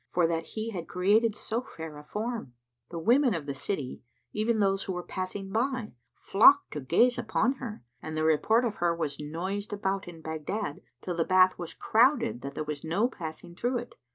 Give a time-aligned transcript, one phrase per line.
[0.09, 2.53] for that He had created so fair a form.
[2.89, 4.01] The women of the city,
[4.33, 8.77] even those who were passing by, flocked to gaze upon her, and the report of
[8.77, 13.07] her was noised abroad in Baghdad till the bath was crowded that there was no
[13.09, 13.93] passing through it.